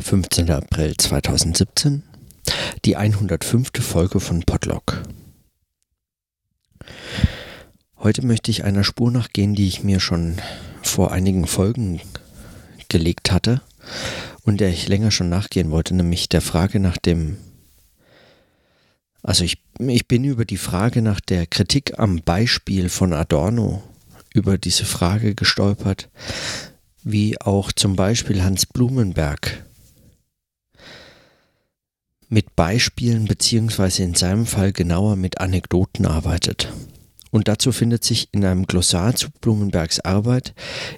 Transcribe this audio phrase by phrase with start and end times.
[0.00, 0.50] 15.
[0.50, 2.02] April 2017,
[2.84, 3.70] die 105.
[3.80, 5.02] Folge von Podlog.
[7.96, 10.40] Heute möchte ich einer Spur nachgehen, die ich mir schon
[10.82, 12.00] vor einigen Folgen
[12.88, 13.62] gelegt hatte
[14.42, 17.36] und der ich länger schon nachgehen wollte, nämlich der Frage nach dem,
[19.22, 23.84] also ich, ich bin über die Frage nach der Kritik am Beispiel von Adorno
[24.34, 26.10] über diese Frage gestolpert,
[27.04, 29.64] wie auch zum Beispiel Hans Blumenberg
[32.34, 36.72] mit Beispielen beziehungsweise in seinem Fall genauer mit Anekdoten arbeitet.
[37.30, 40.52] Und dazu findet sich in einem Glossar zu Blumenbergs Arbeit,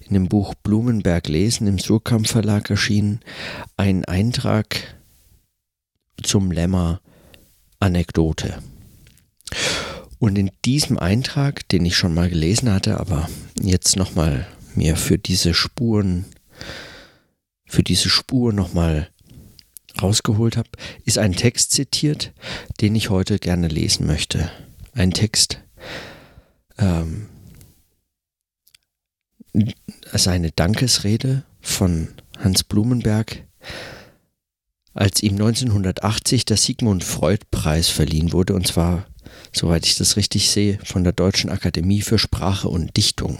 [0.08, 3.20] in dem Buch Blumenberg lesen im Surkamp Verlag erschienen,
[3.76, 4.96] ein Eintrag
[6.22, 7.00] zum Lemma
[7.80, 8.58] Anekdote.
[10.18, 13.28] Und in diesem Eintrag, den ich schon mal gelesen hatte, aber
[13.60, 16.24] jetzt nochmal mir für diese Spuren,
[17.66, 19.10] für diese Spur nochmal
[20.02, 20.68] rausgeholt habe,
[21.04, 22.32] ist ein Text zitiert,
[22.80, 24.50] den ich heute gerne lesen möchte.
[24.92, 25.60] Ein Text,
[26.78, 27.28] ähm,
[30.12, 33.44] seine Dankesrede von Hans Blumenberg,
[34.94, 39.06] als ihm 1980 der Sigmund Freud Preis verliehen wurde, und zwar,
[39.52, 43.38] soweit ich das richtig sehe, von der Deutschen Akademie für Sprache und Dichtung.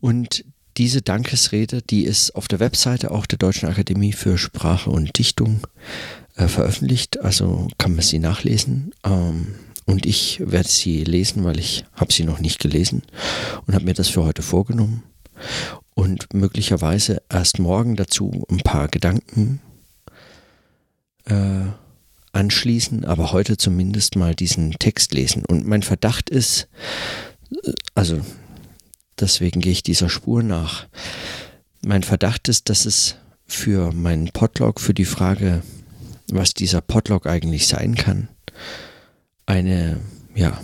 [0.00, 0.44] Und
[0.78, 5.66] diese Dankesrede, die ist auf der Webseite auch der Deutschen Akademie für Sprache und Dichtung
[6.36, 8.92] äh, veröffentlicht, also kann man sie nachlesen.
[9.04, 13.02] Ähm, und ich werde sie lesen, weil ich habe sie noch nicht gelesen
[13.66, 15.02] und habe mir das für heute vorgenommen.
[15.94, 19.60] Und möglicherweise erst morgen dazu ein paar Gedanken
[21.24, 21.64] äh,
[22.32, 25.44] anschließen, aber heute zumindest mal diesen Text lesen.
[25.44, 26.68] Und mein Verdacht ist,
[27.50, 28.20] äh, also
[29.20, 30.86] deswegen gehe ich dieser Spur nach.
[31.84, 33.16] Mein Verdacht ist, dass es
[33.46, 35.62] für meinen Podlog, für die Frage,
[36.30, 38.28] was dieser Podlog eigentlich sein kann,
[39.46, 39.98] eine,
[40.34, 40.60] ja,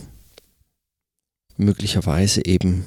[1.56, 2.84] möglicherweise eben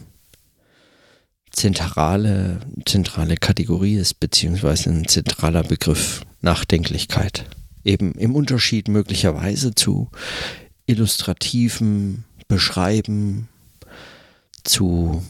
[1.51, 7.45] zentrale, zentrale Kategorie ist, beziehungsweise ein zentraler Begriff Nachdenklichkeit.
[7.83, 10.09] Eben im Unterschied möglicherweise zu
[10.85, 13.49] illustrativem Beschreiben,
[14.63, 15.23] zu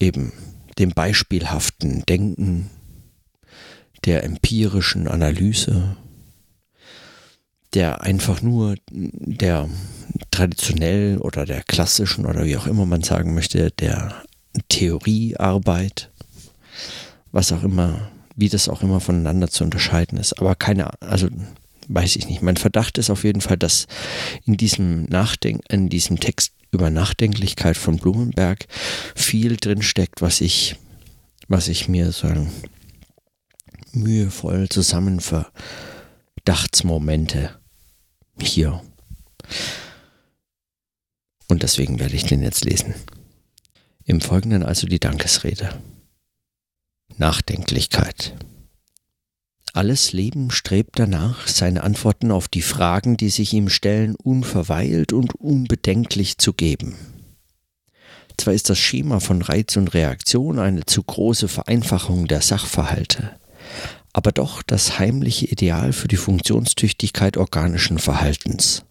[0.00, 0.32] eben
[0.78, 2.70] dem beispielhaften Denken,
[4.04, 5.96] der empirischen Analyse,
[7.74, 9.68] der einfach nur der
[10.30, 14.14] traditionell oder der klassischen oder wie auch immer man sagen möchte, der
[14.68, 16.10] Theoriearbeit,
[17.30, 20.38] was auch immer, wie das auch immer voneinander zu unterscheiden ist.
[20.40, 21.28] Aber keine, also
[21.92, 22.42] weiß ich nicht.
[22.42, 23.86] Mein Verdacht ist auf jeden Fall, dass
[24.44, 28.66] in diesem Nachdenken, in diesem Text über Nachdenklichkeit von Blumenberg
[29.14, 30.76] viel drin steckt, was ich,
[31.48, 32.28] was ich mir so
[33.92, 37.58] mühevoll zusammen Verdachtsmomente
[38.40, 38.80] hier.
[41.48, 42.94] Und deswegen werde ich den jetzt lesen.
[44.04, 45.82] Im Folgenden also die Dankesrede.
[47.16, 48.36] Nachdenklichkeit.
[49.72, 55.34] Alles Leben strebt danach, seine Antworten auf die Fragen, die sich ihm stellen, unverweilt und
[55.36, 56.96] unbedenklich zu geben.
[58.36, 63.38] Zwar ist das Schema von Reiz und Reaktion eine zu große Vereinfachung der Sachverhalte,
[64.12, 68.82] aber doch das heimliche Ideal für die Funktionstüchtigkeit organischen Verhaltens.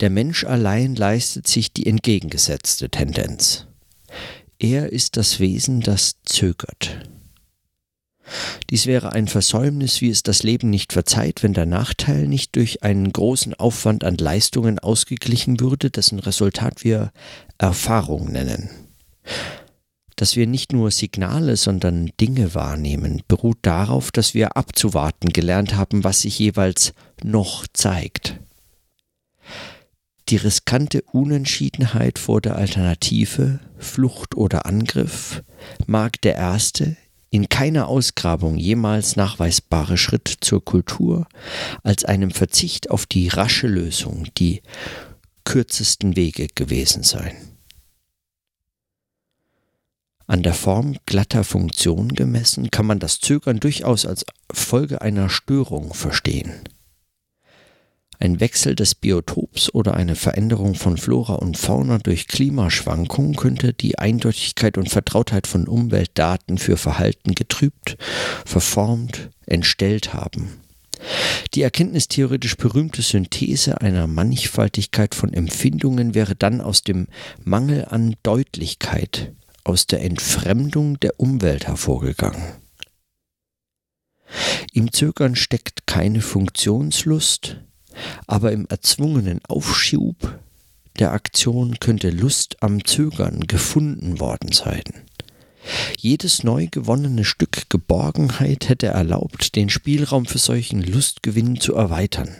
[0.00, 3.66] Der Mensch allein leistet sich die entgegengesetzte Tendenz.
[4.58, 6.98] Er ist das Wesen, das zögert.
[8.70, 12.82] Dies wäre ein Versäumnis, wie es das Leben nicht verzeiht, wenn der Nachteil nicht durch
[12.82, 17.12] einen großen Aufwand an Leistungen ausgeglichen würde, dessen Resultat wir
[17.58, 18.70] Erfahrung nennen.
[20.16, 26.04] Dass wir nicht nur Signale, sondern Dinge wahrnehmen, beruht darauf, dass wir abzuwarten gelernt haben,
[26.04, 26.92] was sich jeweils
[27.22, 28.38] noch zeigt.
[30.28, 35.42] Die riskante Unentschiedenheit vor der Alternative, Flucht oder Angriff,
[35.86, 36.96] mag der erste,
[37.32, 41.26] in keiner Ausgrabung jemals nachweisbare Schritt zur Kultur
[41.82, 44.60] als einem Verzicht auf die rasche Lösung, die
[45.44, 47.34] kürzesten Wege gewesen sein.
[50.26, 55.94] An der Form glatter Funktion gemessen kann man das Zögern durchaus als Folge einer Störung
[55.94, 56.68] verstehen.
[58.18, 63.98] Ein Wechsel des Biotops oder eine Veränderung von Flora und Fauna durch Klimaschwankungen könnte die
[63.98, 67.96] Eindeutigkeit und Vertrautheit von Umweltdaten für Verhalten getrübt,
[68.44, 70.60] verformt, entstellt haben.
[71.54, 77.08] Die erkenntnistheoretisch berühmte Synthese einer Mannigfaltigkeit von Empfindungen wäre dann aus dem
[77.42, 79.32] Mangel an Deutlichkeit,
[79.64, 82.42] aus der Entfremdung der Umwelt hervorgegangen.
[84.72, 87.58] Im Zögern steckt keine Funktionslust,
[88.26, 90.38] aber im erzwungenen Aufschub
[90.98, 94.82] der Aktion könnte Lust am Zögern gefunden worden sein.
[95.98, 102.36] Jedes neu gewonnene Stück Geborgenheit hätte erlaubt, den Spielraum für solchen Lustgewinn zu erweitern.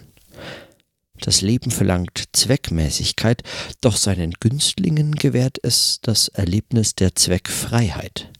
[1.21, 3.45] Das Leben verlangt Zweckmäßigkeit,
[3.81, 8.33] doch seinen Günstlingen gewährt es das Erlebnis der Zweckfreiheit.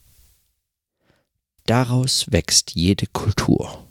[1.65, 3.87] Daraus wächst jede Kultur.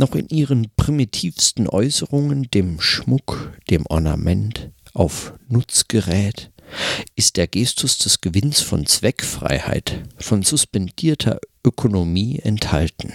[0.00, 6.52] Noch in ihren primitivsten Äußerungen, dem Schmuck, dem Ornament, auf Nutzgerät,
[7.16, 13.12] ist der Gestus des Gewinns von Zweckfreiheit, von suspendierter Ökonomie enthalten.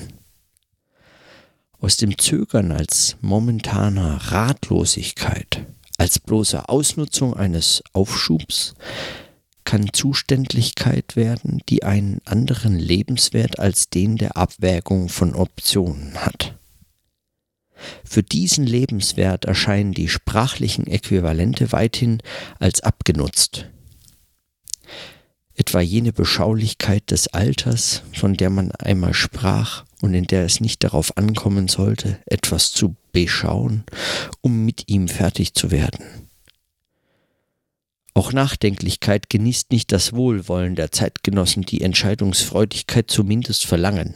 [1.80, 5.66] Aus dem Zögern als momentaner Ratlosigkeit,
[5.98, 8.74] als bloße Ausnutzung eines Aufschubs,
[9.64, 16.58] kann Zuständlichkeit werden, die einen anderen Lebenswert als den der Abwägung von Optionen hat.
[18.04, 22.22] Für diesen Lebenswert erscheinen die sprachlichen Äquivalente weithin
[22.60, 23.68] als abgenutzt.
[25.56, 30.84] Etwa jene Beschaulichkeit des Alters, von der man einmal sprach und in der es nicht
[30.84, 33.84] darauf ankommen sollte, etwas zu beschauen,
[34.42, 36.04] um mit ihm fertig zu werden.
[38.16, 44.16] Auch Nachdenklichkeit genießt nicht das Wohlwollen der Zeitgenossen, die Entscheidungsfreudigkeit zumindest verlangen.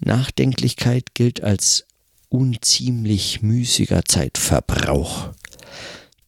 [0.00, 1.85] Nachdenklichkeit gilt als
[2.28, 5.32] unziemlich müßiger Zeitverbrauch.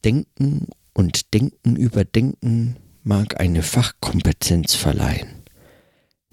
[0.03, 5.43] Denken und Denken über Denken mag eine Fachkompetenz verleihen.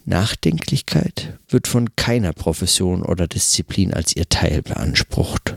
[0.05, 5.57] Nachdenklichkeit wird von keiner Profession oder Disziplin als ihr Teil beansprucht.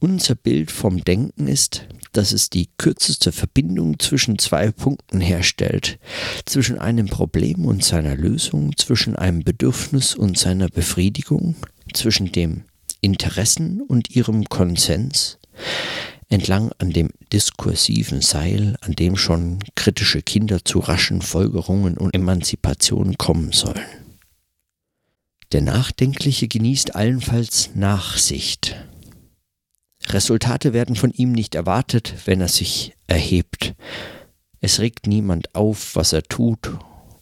[0.00, 5.98] Unser Bild vom Denken ist, dass es die kürzeste Verbindung zwischen zwei Punkten herstellt,
[6.44, 11.56] zwischen einem Problem und seiner Lösung, zwischen einem Bedürfnis und seiner Befriedigung,
[11.92, 12.62] zwischen dem
[13.00, 15.38] Interessen und ihrem Konsens,
[16.28, 23.18] entlang an dem diskursiven Seil, an dem schon kritische Kinder zu raschen Folgerungen und Emanzipation
[23.18, 23.82] kommen sollen.
[25.50, 28.76] Der Nachdenkliche genießt allenfalls Nachsicht,
[30.12, 33.74] Resultate werden von ihm nicht erwartet, wenn er sich erhebt.
[34.60, 36.72] Es regt niemand auf, was er tut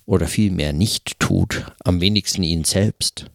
[0.04, 3.26] oder vielmehr nicht tut, am wenigsten ihn selbst.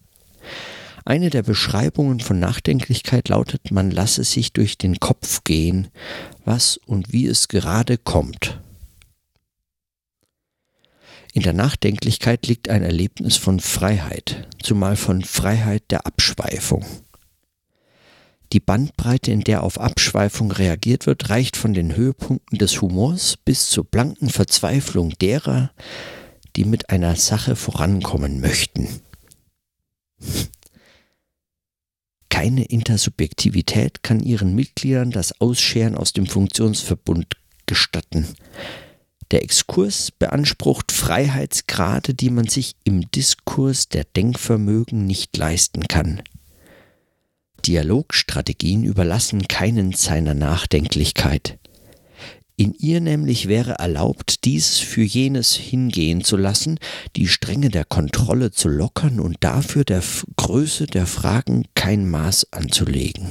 [1.04, 5.90] Eine der Beschreibungen von Nachdenklichkeit lautet, man lasse sich durch den Kopf gehen,
[6.46, 8.60] was und wie es gerade kommt.
[11.34, 16.86] In der Nachdenklichkeit liegt ein Erlebnis von Freiheit, zumal von Freiheit der Abschweifung.
[18.54, 23.70] Die Bandbreite, in der auf Abschweifung reagiert wird, reicht von den Höhepunkten des Humors bis
[23.70, 25.72] zur blanken Verzweiflung derer,
[26.58, 28.90] die mit einer Sache vorankommen möchten.
[32.30, 38.28] Keine Intersubjektivität kann ihren Mitgliedern das Ausscheren aus dem Funktionsverbund gestatten.
[39.32, 46.22] Der Exkurs beansprucht Freiheitsgrade, die man sich im Diskurs der Denkvermögen nicht leisten kann.
[47.62, 51.58] Dialogstrategien überlassen keinen seiner Nachdenklichkeit.
[52.58, 56.78] In ihr nämlich wäre erlaubt, dieses für jenes hingehen zu lassen,
[57.16, 60.04] die Stränge der Kontrolle zu lockern und dafür der
[60.36, 63.30] Größe der Fragen kein Maß anzulegen.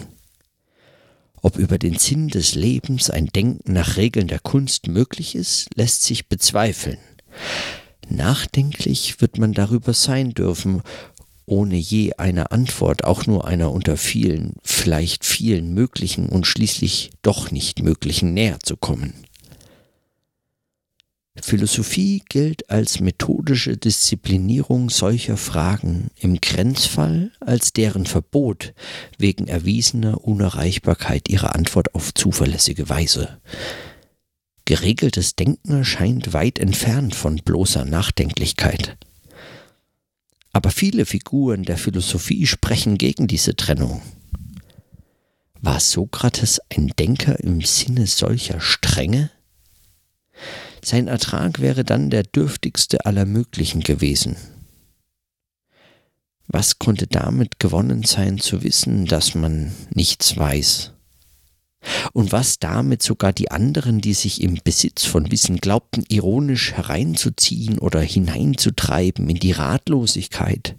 [1.43, 6.02] Ob über den Sinn des Lebens ein Denken nach Regeln der Kunst möglich ist, lässt
[6.02, 6.99] sich bezweifeln.
[8.09, 10.83] Nachdenklich wird man darüber sein dürfen,
[11.50, 17.50] ohne je eine Antwort, auch nur einer unter vielen, vielleicht vielen möglichen und schließlich doch
[17.50, 19.14] nicht möglichen näher zu kommen.
[21.42, 28.75] Philosophie gilt als methodische Disziplinierung solcher Fragen, im Grenzfall als deren Verbot
[29.19, 33.40] wegen erwiesener Unerreichbarkeit ihrer Antwort auf zuverlässige Weise.
[34.66, 38.97] Geregeltes Denken erscheint weit entfernt von bloßer Nachdenklichkeit.
[40.52, 44.02] Aber viele Figuren der Philosophie sprechen gegen diese Trennung.
[45.61, 49.30] War Sokrates ein Denker im Sinne solcher Strenge?
[50.83, 54.37] Sein Ertrag wäre dann der dürftigste aller möglichen gewesen.
[56.47, 60.92] Was konnte damit gewonnen sein zu wissen, dass man nichts weiß?
[62.13, 67.79] Und was damit sogar die anderen, die sich im Besitz von Wissen glaubten, ironisch hereinzuziehen
[67.79, 70.77] oder hineinzutreiben in die Ratlosigkeit.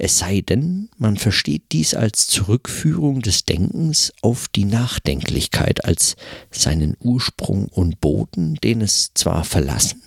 [0.00, 6.14] Es sei denn, man versteht dies als Zurückführung des Denkens auf die Nachdenklichkeit, als
[6.52, 10.00] seinen Ursprung und Boden, den es zwar verlassen,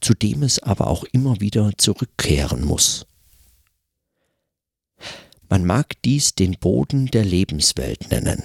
[0.00, 3.06] zu dem es aber auch immer wieder zurückkehren muss.
[5.54, 8.42] Man mag dies den Boden der Lebenswelt nennen.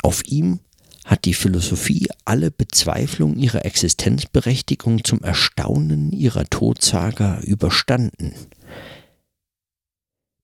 [0.00, 0.60] Auf ihm
[1.04, 8.32] hat die Philosophie alle Bezweiflung ihrer Existenzberechtigung zum Erstaunen ihrer Todsager überstanden.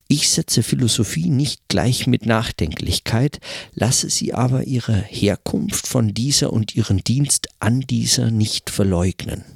[0.06, 3.40] Ich setze Philosophie nicht gleich mit Nachdenklichkeit,
[3.72, 9.55] lasse sie aber ihre Herkunft von dieser und ihren Dienst an dieser nicht verleugnen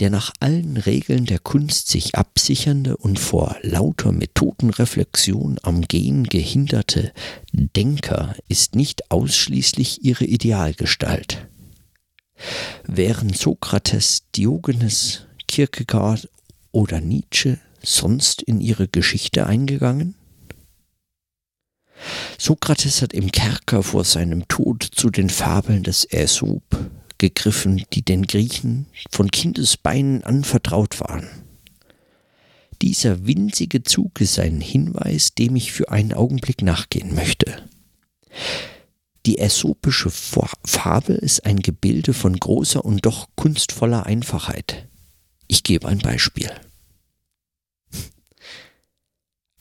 [0.00, 7.12] der nach allen Regeln der Kunst sich absichernde und vor lauter Methodenreflexion am Gehen gehinderte
[7.52, 11.48] Denker ist nicht ausschließlich ihre Idealgestalt.
[12.84, 16.28] Wären Sokrates, Diogenes, Kierkegaard
[16.72, 20.16] oder Nietzsche sonst in ihre Geschichte eingegangen?
[22.38, 26.62] Sokrates hat im Kerker vor seinem Tod zu den Fabeln des Aesop
[27.18, 31.28] gegriffen, die den Griechen von Kindesbeinen anvertraut waren.
[32.82, 37.68] Dieser winzige Zug ist ein Hinweis, dem ich für einen Augenblick nachgehen möchte.
[39.26, 44.88] Die äsopische Fabel ist ein Gebilde von großer und doch kunstvoller Einfachheit.
[45.48, 46.50] Ich gebe ein Beispiel.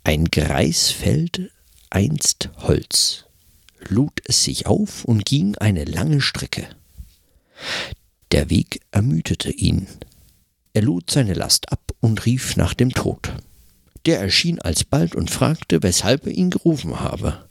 [0.03, 1.49] Ein Greis fällt
[1.89, 3.25] einst Holz,
[3.87, 6.67] lud es sich auf und ging eine lange Strecke.
[8.31, 9.87] Der Weg ermüdete ihn.
[10.73, 13.33] Er lud seine Last ab und rief nach dem Tod.
[14.05, 17.47] Der erschien alsbald und fragte, weshalb er ihn gerufen habe.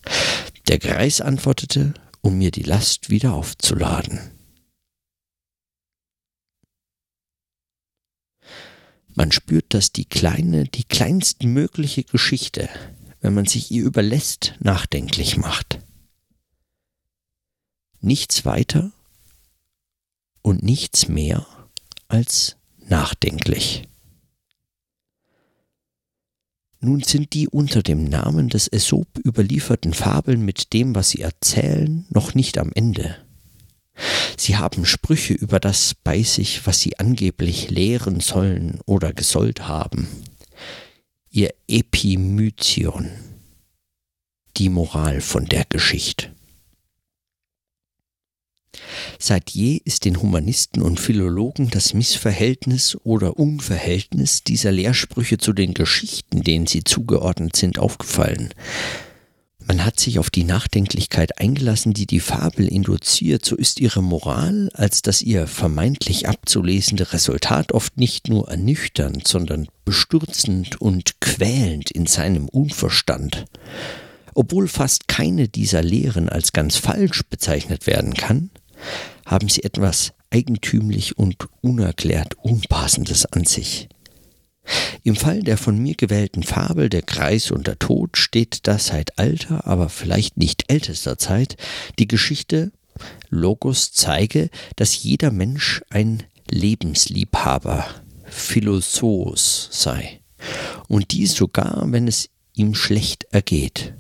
[0.69, 4.21] Der Greis antwortete, um mir die Last wieder aufzuladen.
[9.15, 12.69] Man spürt, dass die kleine, die kleinstmögliche Geschichte,
[13.21, 15.81] wenn man sich ihr überlässt, nachdenklich macht.
[18.01, 18.91] Nichts weiter
[20.43, 21.47] und nichts mehr
[22.09, 23.85] als nachdenklich.
[26.81, 32.07] Nun sind die unter dem Namen des Aesop überlieferten Fabeln mit dem, was sie erzählen,
[32.11, 33.17] noch nicht am Ende.
[34.37, 40.09] Sie haben Sprüche über das bei sich, was sie angeblich lehren sollen oder gesollt haben.
[41.31, 43.11] Ihr Epimyzion,
[44.57, 46.35] die Moral von der Geschichte.
[49.19, 55.75] Seit je ist den Humanisten und Philologen das Missverhältnis oder Unverhältnis dieser Lehrsprüche zu den
[55.75, 58.53] Geschichten, denen sie zugeordnet sind, aufgefallen.
[59.67, 64.71] Man hat sich auf die Nachdenklichkeit eingelassen, die die Fabel induziert, so ist ihre Moral
[64.75, 72.07] als das ihr vermeintlich abzulesende Resultat oft nicht nur ernüchternd, sondern bestürzend und quälend in
[72.07, 73.45] seinem Unverstand.
[74.35, 78.51] Obwohl fast keine dieser Lehren als ganz falsch bezeichnet werden kann,
[79.27, 83.89] haben sie etwas eigentümlich und unerklärt Unpassendes an sich.
[85.03, 89.19] Im Fall der von mir gewählten Fabel Der Kreis und der Tod steht da seit
[89.19, 91.57] alter, aber vielleicht nicht ältester Zeit
[91.99, 92.71] die Geschichte
[93.31, 97.87] Logos zeige, dass jeder Mensch ein Lebensliebhaber,
[98.25, 100.21] Philosos sei,
[100.89, 103.95] und dies sogar, wenn es ihm schlecht ergeht.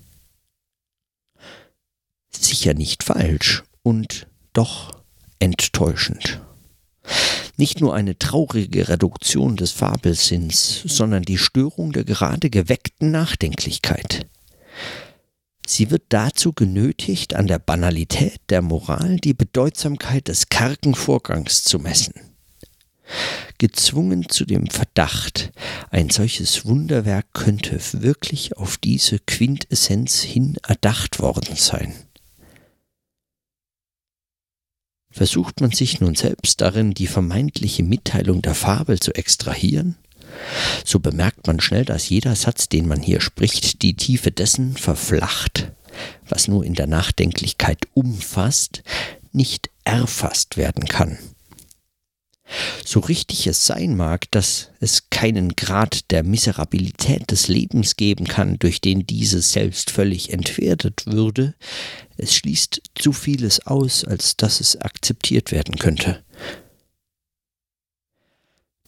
[2.30, 5.02] Sicher nicht falsch und doch
[5.38, 6.40] enttäuschend.
[7.56, 14.26] Nicht nur eine traurige Reduktion des Fabelsinns, sondern die Störung der gerade geweckten Nachdenklichkeit.
[15.66, 21.78] Sie wird dazu genötigt, an der Banalität der Moral die Bedeutsamkeit des kargen Vorgangs zu
[21.78, 22.14] messen.
[23.59, 25.52] Gezwungen zu dem Verdacht,
[25.90, 31.94] ein solches Wunderwerk könnte wirklich auf diese Quintessenz hin erdacht worden sein.
[35.12, 39.97] Versucht man sich nun selbst darin, die vermeintliche Mitteilung der Fabel zu extrahieren?
[40.85, 45.71] So bemerkt man schnell, dass jeder Satz, den man hier spricht, die Tiefe dessen verflacht,
[46.28, 48.83] was nur in der Nachdenklichkeit umfasst,
[49.33, 51.19] nicht erfasst werden kann.
[52.85, 58.59] So richtig es sein mag, dass es keinen Grad der Miserabilität des Lebens geben kann,
[58.59, 61.54] durch den dieses selbst völlig entwertet würde,
[62.16, 66.23] es schließt zu vieles aus, als dass es akzeptiert werden könnte.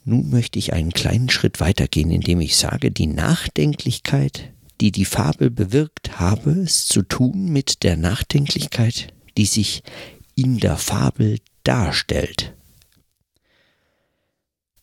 [0.04, 5.50] Nun möchte ich einen kleinen Schritt weitergehen, indem ich sage, die Nachdenklichkeit, die die Fabel
[5.50, 9.82] bewirkt, habe es zu tun mit der Nachdenklichkeit, die sich
[10.34, 12.53] in der Fabel darstellt.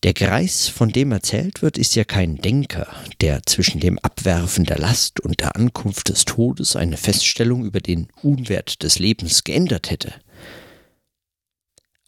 [0.04, 2.88] Der Greis, von dem erzählt wird, ist ja kein Denker,
[3.22, 8.08] der zwischen dem Abwerfen der Last und der Ankunft des Todes eine Feststellung über den
[8.24, 10.14] Unwert des Lebens geändert hätte.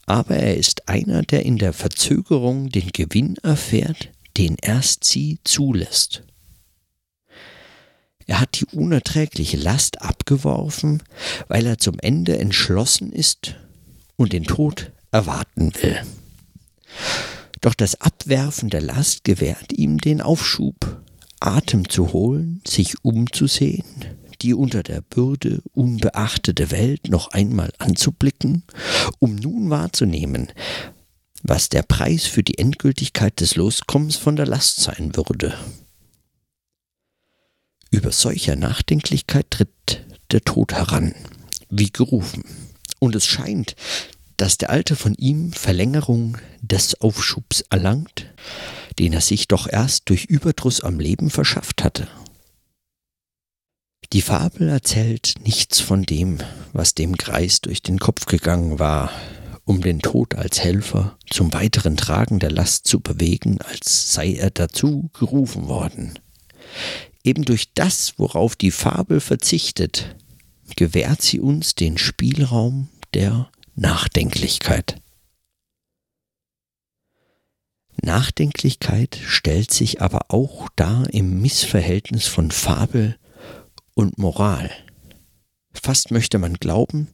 [0.06, 6.22] aber er ist einer, der in der Verzögerung den Gewinn erfährt, den erst sie zulässt.
[8.26, 11.02] Er hat die unerträgliche Last abgeworfen,
[11.48, 13.56] weil er zum Ende entschlossen ist
[14.16, 16.00] und den Tod erwarten will.
[17.64, 21.00] Doch das Abwerfen der Last gewährt ihm den Aufschub,
[21.40, 23.86] Atem zu holen, sich umzusehen,
[24.42, 28.64] die unter der Bürde unbeachtete Welt noch einmal anzublicken,
[29.18, 30.52] um nun wahrzunehmen,
[31.42, 35.54] was der Preis für die Endgültigkeit des Loskommens von der Last sein würde.
[37.90, 41.14] Über solcher Nachdenklichkeit tritt der Tod heran,
[41.70, 42.44] wie gerufen.
[42.98, 43.74] Und es scheint,
[44.36, 48.26] dass der Alte von ihm Verlängerung des Aufschubs erlangt,
[48.98, 52.08] den er sich doch erst durch Überdruss am Leben verschafft hatte.
[54.12, 56.38] Die Fabel erzählt nichts von dem,
[56.72, 59.10] was dem Greis durch den Kopf gegangen war,
[59.64, 64.50] um den Tod als Helfer zum weiteren Tragen der Last zu bewegen, als sei er
[64.50, 66.18] dazu gerufen worden.
[67.24, 70.14] Eben durch das, worauf die Fabel verzichtet,
[70.76, 75.02] gewährt sie uns den Spielraum der Nachdenklichkeit.
[78.00, 83.18] Nachdenklichkeit stellt sich aber auch dar im Missverhältnis von Fabel
[83.94, 84.70] und Moral.
[85.72, 87.08] Fast möchte man glauben,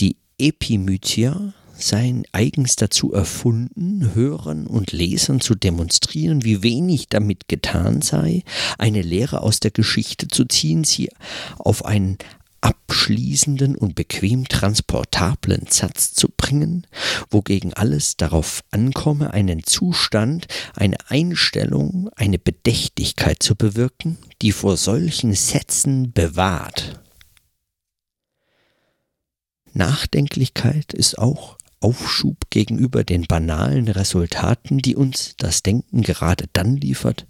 [0.00, 8.02] die Epimythia seien eigens dazu erfunden, Hörern und Lesern zu demonstrieren, wie wenig damit getan
[8.02, 8.42] sei,
[8.78, 11.10] eine Lehre aus der Geschichte zu ziehen, sie
[11.58, 12.18] auf einen
[12.66, 16.84] abschließenden und bequem transportablen Satz zu bringen,
[17.30, 25.32] wogegen alles darauf ankomme, einen Zustand, eine Einstellung, eine Bedächtigkeit zu bewirken, die vor solchen
[25.34, 27.00] Sätzen bewahrt.
[29.72, 37.26] Nachdenklichkeit ist auch Aufschub gegenüber den banalen Resultaten, die uns das Denken gerade dann liefert,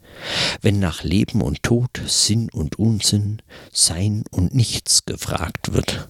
[0.63, 6.09] wenn nach Leben und Tod, Sinn und Unsinn, Sein und Nichts gefragt wird.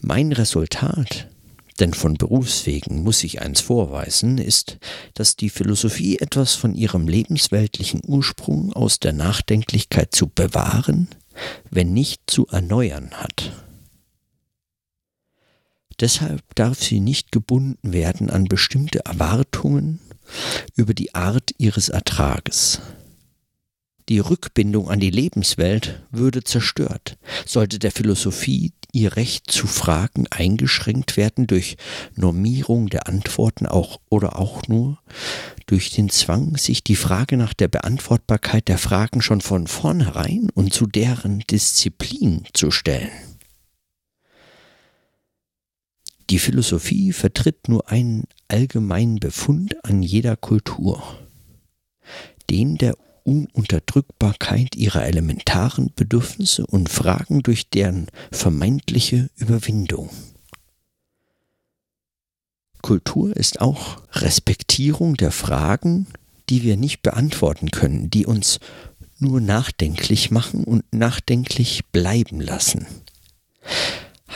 [0.00, 1.28] Mein Resultat,
[1.80, 4.78] denn von Berufswegen muss ich eins vorweisen, ist,
[5.14, 11.08] dass die Philosophie etwas von ihrem lebensweltlichen Ursprung aus der Nachdenklichkeit zu bewahren,
[11.70, 13.52] wenn nicht zu erneuern hat.
[16.00, 20.00] Deshalb darf sie nicht gebunden werden an bestimmte Erwartungen
[20.76, 22.80] über die Art ihres Ertrages.
[24.08, 31.16] Die Rückbindung an die Lebenswelt würde zerstört, sollte der Philosophie ihr Recht zu Fragen eingeschränkt
[31.16, 31.76] werden durch
[32.14, 34.98] Normierung der Antworten auch oder auch nur
[35.66, 40.74] durch den Zwang, sich die Frage nach der Beantwortbarkeit der Fragen schon von vornherein und
[40.74, 43.10] zu deren Disziplin zu stellen.
[46.32, 51.02] Die Philosophie vertritt nur einen allgemeinen Befund an jeder Kultur,
[52.48, 60.08] den der Ununterdrückbarkeit ihrer elementaren Bedürfnisse und Fragen durch deren vermeintliche Überwindung.
[62.80, 66.06] Kultur ist auch Respektierung der Fragen,
[66.48, 68.58] die wir nicht beantworten können, die uns
[69.18, 72.86] nur nachdenklich machen und nachdenklich bleiben lassen.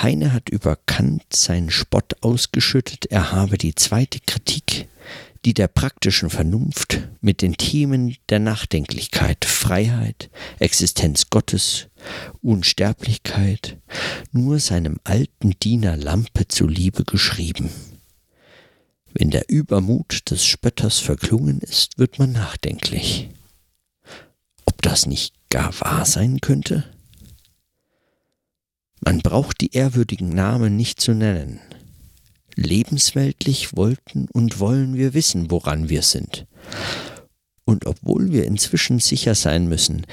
[0.02, 4.88] Heine hat über Kant seinen Spott ausgeschüttet, er habe die zweite Kritik,
[5.44, 10.28] die der praktischen Vernunft mit den Themen der Nachdenklichkeit, Freiheit,
[10.58, 11.86] Existenz Gottes,
[12.42, 13.78] Unsterblichkeit,
[14.32, 17.70] nur seinem alten Diener Lampe zuliebe geschrieben.
[19.14, 23.30] Wenn der Übermut des Spötters verklungen ist, wird man nachdenklich.
[24.66, 26.84] Ob das nicht gar wahr sein könnte?
[29.06, 31.60] Man braucht die ehrwürdigen Namen nicht zu nennen.
[32.56, 36.44] Lebensweltlich wollten und wollen wir wissen, woran wir sind.
[37.64, 40.06] Und obwohl wir inzwischen sicher sein müssen,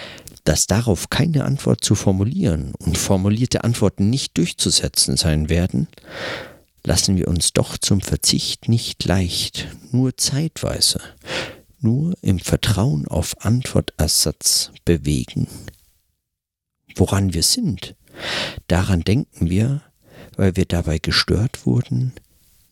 [0.43, 5.88] dass darauf keine Antwort zu formulieren und formulierte Antworten nicht durchzusetzen sein werden,
[6.84, 11.01] lassen wir uns doch zum Verzicht nicht leicht, nur zeitweise,
[11.79, 15.47] nur im Vertrauen auf Antwortersatz bewegen.
[16.95, 17.95] Woran wir sind,
[18.67, 19.82] Daran denken wir,
[20.36, 22.13] weil wir dabei gestört wurden,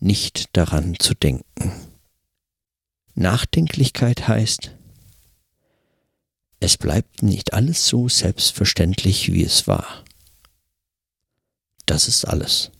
[0.00, 1.72] nicht daran zu denken.
[3.14, 4.72] Nachdenklichkeit heißt,
[6.60, 10.04] es bleibt nicht alles so selbstverständlich, wie es war.
[11.86, 12.70] Das ist alles.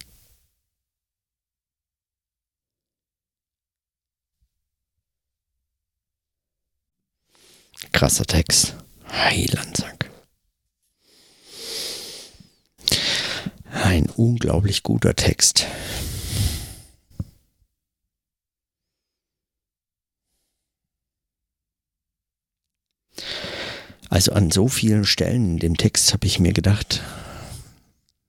[7.90, 8.76] Krasser Text.
[9.10, 10.11] Heilandsack.
[13.72, 15.66] Ein unglaublich guter Text.
[24.10, 27.00] Also an so vielen Stellen in dem Text habe ich mir gedacht,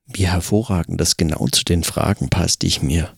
[0.05, 3.13] wie hervorragend das genau zu den Fragen passt, die ich mir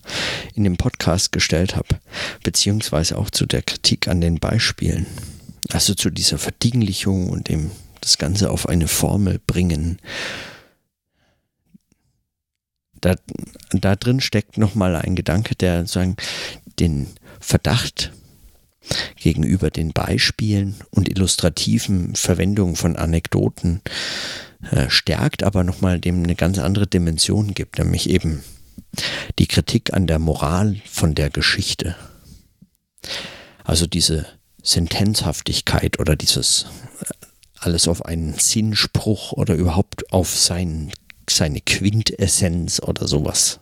[0.54, 2.00] in dem Podcast gestellt habe,
[2.42, 5.06] beziehungsweise auch zu der Kritik an den Beispielen.
[5.70, 9.98] Also zu dieser Verdinglichung und dem das Ganze auf eine Formel bringen.
[13.00, 13.16] Da,
[13.70, 16.16] da drin steckt nochmal ein Gedanke, der sagen,
[16.78, 17.08] den
[17.40, 18.12] Verdacht
[19.16, 23.82] gegenüber den Beispielen und illustrativen Verwendungen von Anekdoten
[24.70, 28.42] äh, stärkt, aber nochmal dem eine ganz andere Dimension gibt, nämlich eben
[29.38, 31.96] die Kritik an der Moral von der Geschichte.
[33.64, 34.26] Also diese
[34.62, 36.66] Sentenzhaftigkeit oder dieses
[37.00, 37.26] äh,
[37.58, 40.92] alles auf einen Sinnspruch oder überhaupt auf sein,
[41.30, 43.60] seine Quintessenz oder sowas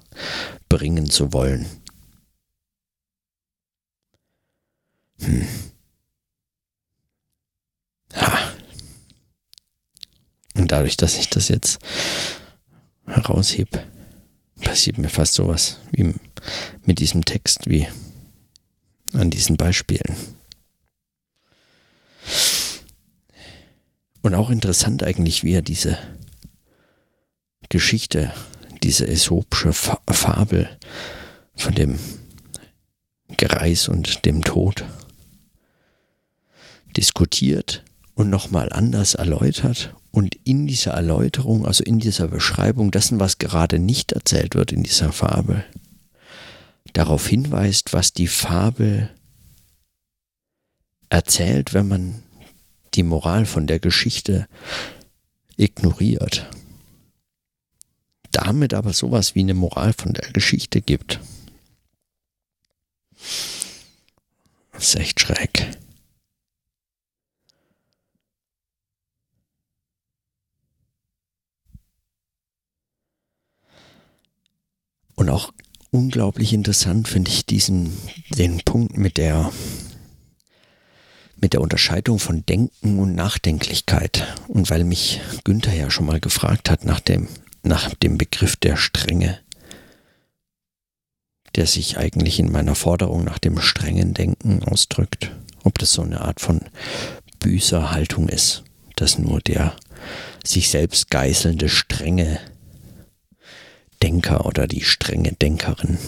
[0.68, 1.66] bringen zu wollen.
[5.20, 5.46] Hm.
[8.14, 8.52] Ha.
[10.54, 11.78] Und dadurch, dass ich das jetzt
[13.06, 13.84] heraushebe,
[14.60, 16.14] passiert mir fast sowas wie
[16.84, 17.86] mit diesem Text wie
[19.12, 20.16] an diesen Beispielen.
[24.22, 25.98] Und auch interessant eigentlich, wie er diese
[27.68, 28.32] Geschichte,
[28.82, 30.68] diese äsopische Fabel
[31.56, 31.98] von dem
[33.36, 34.84] Greis und dem Tod
[36.96, 43.38] diskutiert und nochmal anders erläutert und in dieser Erläuterung, also in dieser Beschreibung dessen, was
[43.38, 45.64] gerade nicht erzählt wird in dieser Fabel,
[46.92, 49.10] darauf hinweist, was die Fabel
[51.08, 52.22] erzählt, wenn man
[52.94, 54.46] die Moral von der Geschichte
[55.56, 56.48] ignoriert.
[58.34, 61.20] Damit aber sowas wie eine Moral von der Geschichte gibt.
[64.72, 65.70] Das ist echt schräg.
[75.14, 75.52] Und auch
[75.92, 77.96] unglaublich interessant finde ich diesen,
[78.36, 79.52] den Punkt mit der,
[81.36, 84.26] mit der Unterscheidung von Denken und Nachdenklichkeit.
[84.48, 87.28] Und weil mich Günther ja schon mal gefragt hat nach dem,
[87.64, 89.40] nach dem Begriff der Strenge,
[91.54, 95.30] der sich eigentlich in meiner Forderung nach dem strengen Denken ausdrückt,
[95.62, 96.60] ob das so eine Art von
[97.40, 98.64] Büßerhaltung ist,
[98.96, 99.76] dass nur der
[100.44, 102.38] sich selbst geißelnde strenge
[104.02, 105.98] Denker oder die strenge Denkerin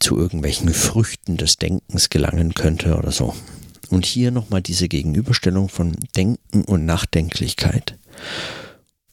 [0.00, 3.34] zu irgendwelchen Früchten des Denkens gelangen könnte oder so.
[3.88, 7.96] Und hier nochmal diese Gegenüberstellung von Denken und Nachdenklichkeit.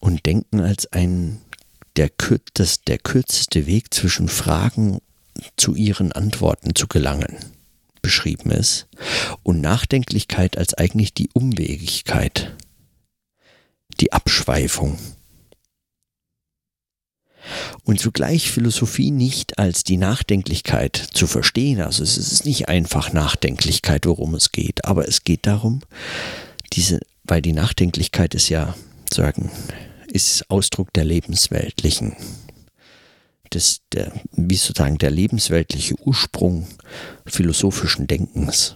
[0.02, 1.40] Und Denken als ein
[1.96, 2.10] der,
[2.54, 5.00] das, der kürzeste Weg zwischen Fragen
[5.56, 7.38] zu ihren Antworten zu gelangen
[8.02, 8.88] beschrieben ist.
[9.44, 12.56] Und Nachdenklichkeit als eigentlich die Umwegigkeit,
[14.00, 14.98] die Abschweifung
[17.84, 21.82] und zugleich Philosophie nicht als die Nachdenklichkeit zu verstehen.
[21.82, 25.82] Also es ist nicht einfach Nachdenklichkeit, worum es geht, aber es geht darum,
[26.74, 28.76] diese, weil die Nachdenklichkeit ist ja,
[29.12, 29.52] sagen,
[30.12, 32.15] ist Ausdruck der lebensweltlichen,
[33.54, 36.67] des, der, wie sozusagen der lebensweltliche Ursprung
[37.26, 38.76] philosophischen Denkens.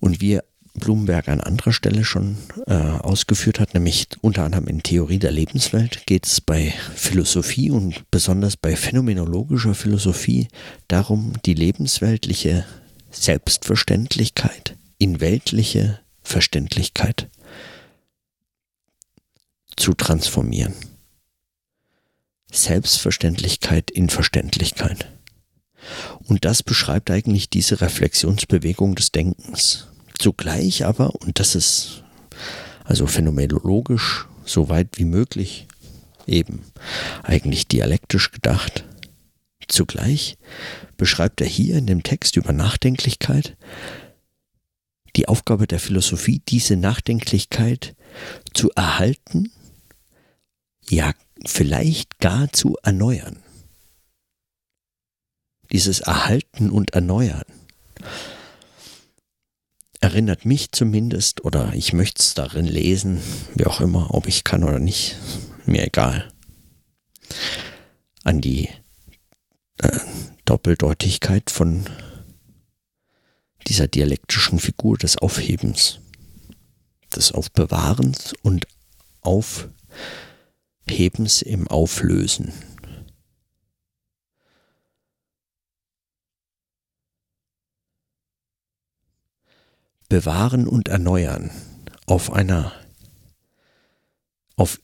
[0.00, 5.20] Und wir Blumenberg an anderer Stelle schon äh, ausgeführt hat, nämlich unter anderem in Theorie
[5.20, 10.48] der Lebenswelt, geht es bei Philosophie und besonders bei phänomenologischer Philosophie
[10.88, 12.64] darum, die lebensweltliche
[13.10, 17.28] Selbstverständlichkeit in weltliche Verständlichkeit
[19.76, 20.74] zu transformieren.
[22.50, 25.08] Selbstverständlichkeit in Verständlichkeit.
[26.24, 29.88] Und das beschreibt eigentlich diese Reflexionsbewegung des Denkens.
[30.18, 32.04] Zugleich aber, und das ist
[32.84, 35.66] also phänomenologisch so weit wie möglich
[36.26, 36.62] eben
[37.22, 38.84] eigentlich dialektisch gedacht,
[39.68, 40.38] zugleich
[40.96, 43.56] beschreibt er hier in dem Text über Nachdenklichkeit
[45.16, 47.94] die Aufgabe der Philosophie, diese Nachdenklichkeit
[48.52, 49.50] zu erhalten,
[50.88, 51.12] ja
[51.44, 53.42] vielleicht gar zu erneuern.
[55.72, 57.44] Dieses Erhalten und Erneuern
[60.00, 63.20] erinnert mich zumindest, oder ich möchte es darin lesen,
[63.54, 65.16] wie auch immer, ob ich kann oder nicht,
[65.66, 66.30] mir egal,
[68.22, 68.68] an die
[69.78, 69.98] äh,
[70.44, 71.86] Doppeldeutigkeit von
[73.66, 76.00] dieser dialektischen Figur des Aufhebens,
[77.16, 78.66] des Aufbewahrens und
[80.86, 82.52] Aufhebens im Auflösen.
[90.08, 91.50] bewahren und erneuern.
[92.06, 92.72] auf einer,
[94.54, 94.78] auf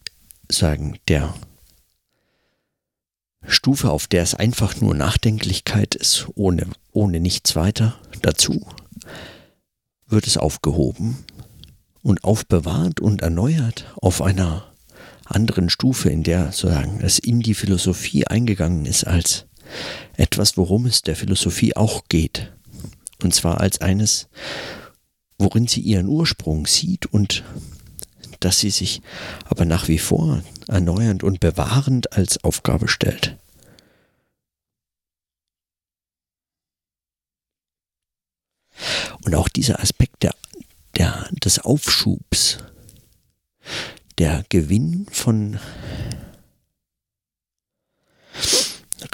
[0.51, 1.33] sagen, der
[3.47, 8.67] Stufe, auf der es einfach nur Nachdenklichkeit ist, ohne, ohne nichts weiter dazu,
[10.09, 11.25] wird es aufgehoben
[12.03, 14.70] und aufbewahrt und erneuert auf einer
[15.31, 19.47] anderen Stufe, in der sozusagen es in die Philosophie eingegangen ist, als
[20.17, 22.53] etwas, worum es der Philosophie auch geht.
[23.23, 24.29] Und zwar als eines,
[25.39, 27.45] worin sie ihren Ursprung sieht und
[28.41, 29.03] dass sie sich
[29.45, 33.37] aber nach wie vor erneuernd und bewahrend als Aufgabe stellt.
[39.25, 40.35] Und auch dieser Aspekt der,
[40.97, 42.59] der, des Aufschubs,
[44.21, 45.59] der Gewinn von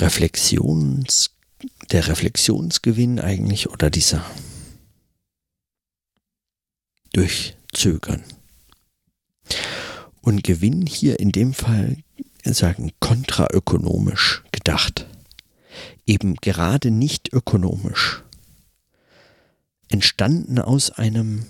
[0.00, 1.30] Reflexions,
[1.92, 4.24] der Reflexionsgewinn eigentlich oder dieser
[7.12, 8.24] Durchzögern.
[10.22, 11.98] Und Gewinn hier in dem Fall
[12.42, 15.06] sagen kontraökonomisch gedacht.
[16.04, 18.24] Eben gerade nicht ökonomisch.
[19.88, 21.46] Entstanden aus einem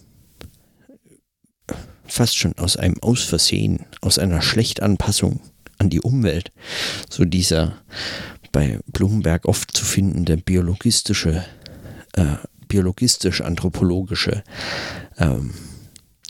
[2.08, 5.40] fast schon aus einem Ausversehen, aus einer Schlechtanpassung
[5.78, 6.52] an die Umwelt.
[7.10, 7.82] So dieser
[8.52, 11.44] bei Blumenberg oft zu findende biologistische,
[12.14, 12.36] äh,
[12.68, 14.42] biologistisch-anthropologische
[15.18, 15.52] ähm,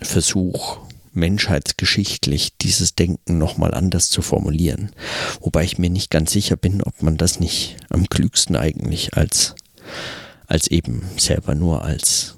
[0.03, 0.79] Versuch,
[1.13, 4.91] menschheitsgeschichtlich dieses Denken nochmal anders zu formulieren.
[5.41, 9.55] Wobei ich mir nicht ganz sicher bin, ob man das nicht am klügsten eigentlich als,
[10.47, 12.37] als eben selber nur als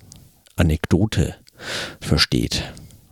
[0.57, 1.35] Anekdote
[2.01, 2.63] versteht.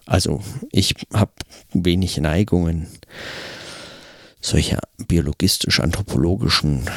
[0.07, 0.41] Also
[0.71, 1.33] ich habe
[1.73, 2.87] wenig Neigungen,
[4.41, 6.89] solche biologistisch-anthropologischen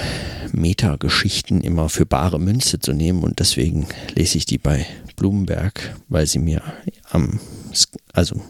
[0.51, 3.23] Metageschichten immer für bare Münze zu nehmen.
[3.23, 6.61] Und deswegen lese ich die bei Blumenberg, weil sie mir
[7.09, 7.39] am,
[8.13, 8.41] also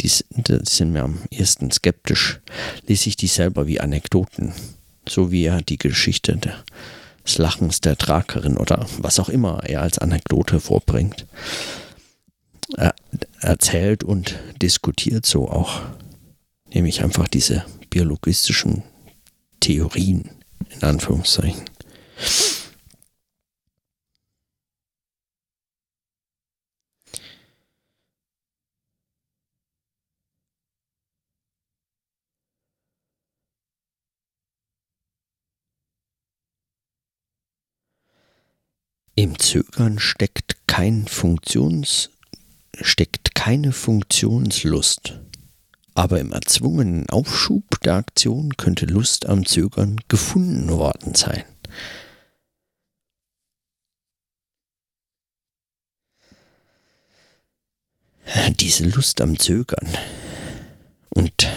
[0.00, 2.40] die, die sind mir am ersten skeptisch,
[2.86, 4.52] lese ich die selber wie Anekdoten,
[5.08, 6.38] so wie er die Geschichte
[7.24, 11.26] des Lachens der Trakerin oder was auch immer er als Anekdote vorbringt,
[12.76, 12.94] er,
[13.40, 15.82] erzählt und diskutiert so auch,
[16.72, 18.82] nämlich einfach diese biologistischen
[19.60, 20.30] Theorien
[20.70, 21.64] in Anführungszeichen.
[39.14, 42.10] Im Zögern steckt kein Funktions,
[42.80, 45.20] steckt keine Funktionslust.
[45.94, 51.44] Aber im erzwungenen Aufschub der Aktion könnte Lust am Zögern gefunden worden sein.
[58.60, 59.88] Diese Lust am Zögern
[61.08, 61.48] und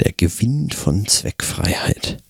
[0.00, 2.22] der Gewinn von Zweckfreiheit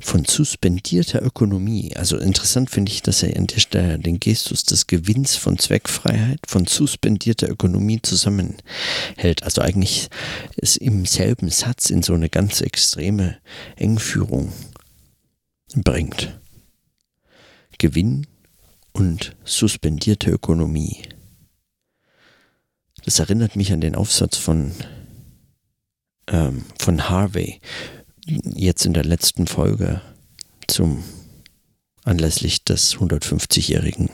[0.00, 1.96] von suspendierter Ökonomie.
[1.96, 6.40] Also interessant finde ich, dass er an der Stelle den Gestus des Gewinns von Zweckfreiheit,
[6.46, 9.42] von suspendierter Ökonomie zusammenhält.
[9.42, 10.08] Also eigentlich
[10.56, 13.38] es im selben Satz in so eine ganz extreme
[13.76, 14.52] Engführung
[15.74, 16.38] bringt.
[17.78, 18.26] Gewinn
[18.92, 21.02] und suspendierte Ökonomie.
[23.04, 24.72] Das erinnert mich an den Aufsatz von,
[26.28, 27.60] ähm, von Harvey
[28.26, 30.00] jetzt in der letzten Folge
[30.66, 31.02] zum
[32.04, 34.10] anlässlich des 150-jährigen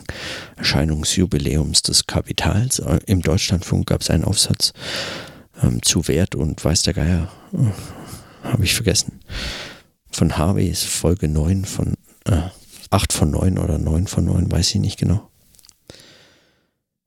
[0.55, 2.79] Erscheinungsjubiläums des Kapitals.
[2.79, 4.73] Äh, Im Deutschlandfunk gab es einen Aufsatz
[5.61, 9.19] ähm, zu Wert und weiß der Geier, äh, habe ich vergessen.
[10.09, 11.95] Von Harvey ist Folge 9 von,
[12.25, 12.41] äh,
[12.89, 15.29] 8 von 9 oder 9 von 9, weiß ich nicht genau.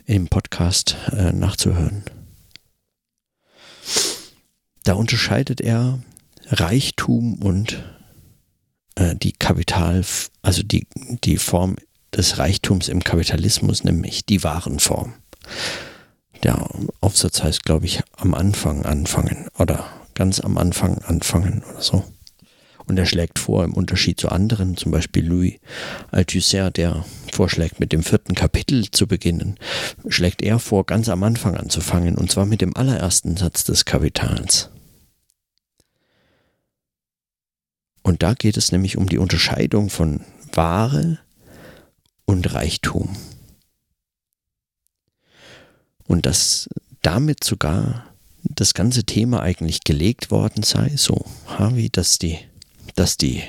[0.07, 2.05] Im Podcast äh, nachzuhören.
[4.85, 5.99] Da unterscheidet er
[6.49, 7.85] Reichtum und
[8.97, 10.05] äh, die Kapital,
[10.43, 10.87] also die,
[11.25, 11.77] die Form
[12.15, 15.15] des Reichtums im Kapitalismus, nämlich die Warenform.
[16.43, 16.69] Der
[17.01, 22.05] Aufsatz heißt, glaube ich, am Anfang anfangen oder ganz am Anfang anfangen oder so.
[22.87, 25.55] Und er schlägt vor, im Unterschied zu anderen, zum Beispiel Louis
[26.11, 29.57] Althusser, der vorschlägt, mit dem vierten Kapitel zu beginnen,
[30.09, 34.71] schlägt er vor, ganz am Anfang anzufangen, und zwar mit dem allerersten Satz des Kapitals.
[38.05, 40.21] Und da geht es nämlich um die Unterscheidung von
[40.53, 41.19] Ware
[42.25, 43.17] und Reichtum.
[46.07, 46.69] Und dass
[47.03, 48.07] damit sogar
[48.45, 52.39] das ganze Thema eigentlich gelegt worden sei, so Harvey, dass die,
[52.95, 53.43] dass die,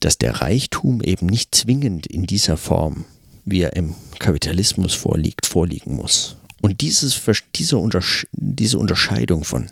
[0.00, 3.04] dass der Reichtum eben nicht zwingend in dieser Form
[3.44, 6.36] wie er im Kapitalismus vorliegt, vorliegen muss.
[6.60, 7.20] Und dieses,
[7.56, 9.68] diese, Untersche diese Unterscheidung von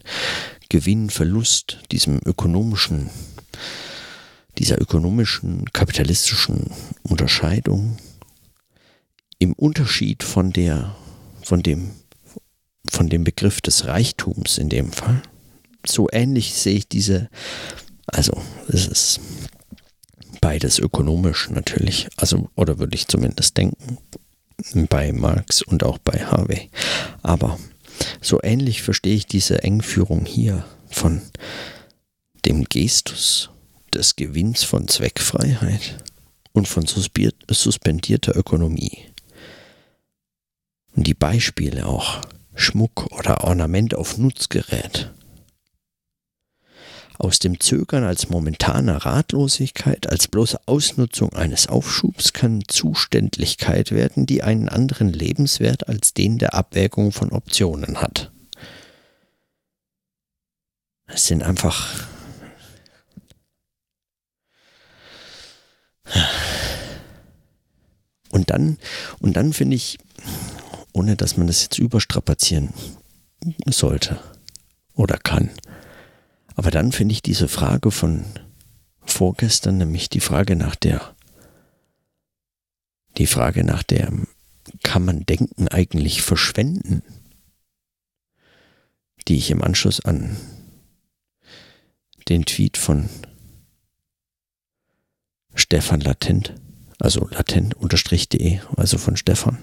[0.69, 3.11] Gewinn, Verlust, diesem ökonomischen,
[4.59, 6.71] dieser ökonomischen, kapitalistischen
[7.03, 7.97] Unterscheidung
[9.39, 10.95] im Unterschied von der,
[11.43, 11.93] von dem,
[12.89, 15.23] von dem Begriff des Reichtums in dem Fall.
[15.87, 17.29] So ähnlich sehe ich diese,
[18.07, 19.21] also es ist
[20.41, 23.99] beides ökonomisch natürlich, also oder würde ich zumindest denken
[24.89, 26.71] bei Marx und auch bei Harvey.
[27.23, 27.59] Aber
[28.21, 31.23] so ähnlich verstehe ich diese Engführung hier von
[32.43, 33.51] dem Gestus
[33.93, 36.03] des Gewinns von Zweckfreiheit
[36.53, 39.07] und von suspendierter Ökonomie.
[40.95, 42.21] Und die Beispiele auch
[42.55, 45.11] Schmuck oder Ornament auf Nutzgerät
[47.21, 54.43] aus dem Zögern als momentaner Ratlosigkeit, als bloße Ausnutzung eines Aufschubs kann Zuständlichkeit werden, die
[54.43, 58.33] einen anderen Lebenswert als den der Abwägung von Optionen hat.
[61.07, 62.07] Es sind einfach
[68.51, 68.79] dann
[69.21, 69.99] und dann finde ich,
[70.93, 72.75] ohne dass man das jetzt überstrapazieren
[73.67, 74.21] sollte
[74.95, 75.51] oder kann,
[76.57, 78.25] aber dann finde ich diese Frage von
[79.01, 81.15] vorgestern, nämlich die Frage nach der,
[83.17, 84.13] die Frage nach der,
[84.83, 87.03] kann man Denken eigentlich verschwenden?
[89.29, 90.37] Die ich im Anschluss an
[92.29, 93.09] den Tweet von
[95.55, 96.55] Stefan Latent,
[97.01, 99.59] also latent-de, also von Stefan,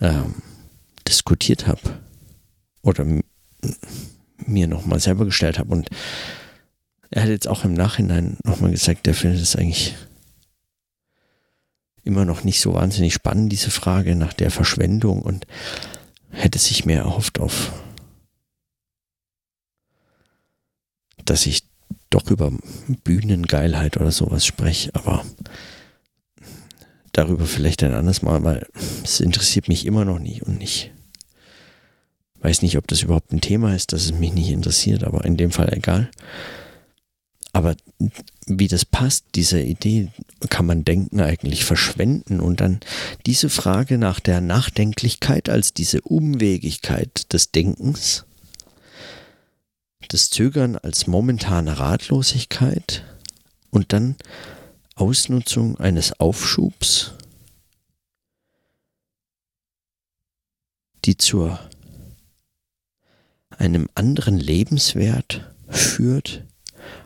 [0.00, 0.36] ähm,
[1.06, 1.80] diskutiert habe.
[2.82, 3.06] Oder
[4.36, 5.72] mir nochmal selber gestellt habe.
[5.72, 5.90] Und
[7.10, 9.96] er hat jetzt auch im Nachhinein nochmal gesagt, er findet es eigentlich
[12.04, 15.46] immer noch nicht so wahnsinnig spannend, diese Frage nach der Verschwendung und
[16.30, 17.72] hätte sich mehr erhofft auf,
[21.24, 21.64] dass ich
[22.08, 22.52] doch über
[23.04, 25.24] Bühnengeilheit oder sowas spreche, aber
[27.22, 28.66] darüber vielleicht ein anderes Mal, weil
[29.04, 30.92] es interessiert mich immer noch nicht und nicht
[32.40, 35.36] Weiß nicht, ob das überhaupt ein Thema ist, dass es mich nicht interessiert, aber in
[35.36, 36.10] dem Fall egal.
[37.52, 37.76] Aber
[38.46, 40.08] wie das passt, diese Idee,
[40.48, 42.80] kann man Denken eigentlich verschwenden und dann
[43.26, 48.24] diese Frage nach der Nachdenklichkeit als diese Umwegigkeit des Denkens,
[50.08, 53.04] das Zögern als momentane Ratlosigkeit
[53.70, 54.16] und dann
[55.00, 57.12] Ausnutzung eines Aufschubs,
[61.06, 61.58] die zur
[63.48, 66.44] einem anderen Lebenswert führt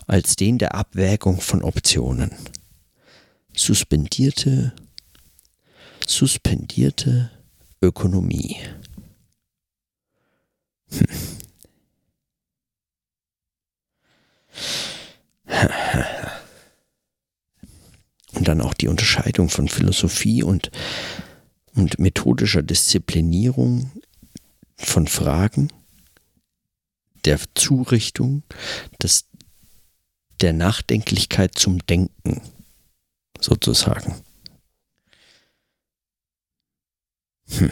[0.09, 2.33] als den der Abwägung von Optionen.
[3.57, 4.74] Suspendierte,
[6.04, 7.30] suspendierte
[7.80, 8.57] Ökonomie.
[10.90, 11.07] Hm.
[18.35, 20.70] Und dann auch die Unterscheidung von Philosophie und,
[21.75, 23.92] und methodischer Disziplinierung
[24.77, 25.68] von Fragen
[27.25, 28.42] der Zurichtung,
[29.03, 29.27] des,
[30.40, 32.42] der Nachdenklichkeit zum Denken,
[33.40, 34.16] sozusagen.
[37.51, 37.70] Hm.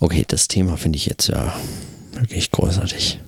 [0.00, 1.58] Okay, das Thema finde ich jetzt ja
[2.12, 3.20] wirklich großartig.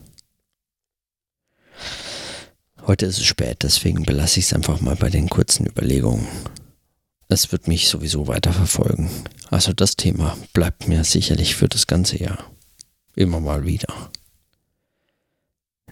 [2.87, 6.29] Heute ist es spät, deswegen belasse ich es einfach mal bei den kurzen Überlegungen.
[7.27, 9.11] Es wird mich sowieso weiter verfolgen.
[9.51, 12.49] Also das Thema bleibt mir sicherlich für das ganze Jahr.
[13.17, 13.93] Immer mal wieder.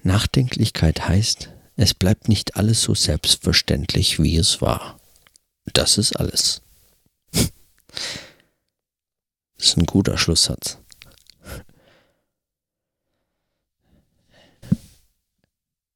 [0.05, 5.01] Nachdenklichkeit heißt, es bleibt nicht alles so selbstverständlich, wie es war.
[5.73, 6.63] Das ist alles.
[9.57, 10.79] Das ist ein guter Schlusssatz.